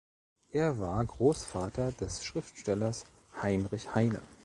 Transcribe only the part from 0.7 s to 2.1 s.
war Großvater